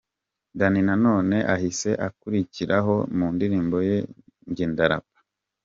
[0.57, 3.75] Danny Nanone ahise akurikiraho mu ndirimbo
[4.49, 5.17] ’Njye Ndarapa’.